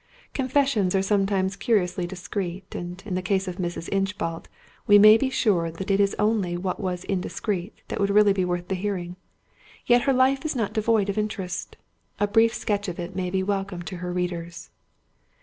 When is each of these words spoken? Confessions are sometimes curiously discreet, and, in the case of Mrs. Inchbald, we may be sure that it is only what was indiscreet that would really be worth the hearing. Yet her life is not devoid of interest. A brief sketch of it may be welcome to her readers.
Confessions 0.33 0.95
are 0.95 1.03
sometimes 1.03 1.55
curiously 1.55 2.07
discreet, 2.07 2.73
and, 2.73 3.03
in 3.05 3.13
the 3.13 3.21
case 3.21 3.47
of 3.47 3.57
Mrs. 3.57 3.87
Inchbald, 3.91 4.47
we 4.87 4.97
may 4.97 5.15
be 5.15 5.29
sure 5.29 5.69
that 5.69 5.91
it 5.91 5.99
is 5.99 6.15
only 6.17 6.57
what 6.57 6.79
was 6.79 7.03
indiscreet 7.03 7.83
that 7.87 7.99
would 7.99 8.09
really 8.09 8.33
be 8.33 8.43
worth 8.43 8.67
the 8.67 8.73
hearing. 8.73 9.15
Yet 9.85 10.01
her 10.05 10.13
life 10.13 10.43
is 10.43 10.55
not 10.55 10.73
devoid 10.73 11.07
of 11.09 11.19
interest. 11.19 11.77
A 12.19 12.25
brief 12.25 12.51
sketch 12.55 12.87
of 12.87 12.97
it 12.99 13.15
may 13.15 13.29
be 13.29 13.43
welcome 13.43 13.83
to 13.83 13.97
her 13.97 14.11
readers. 14.11 14.71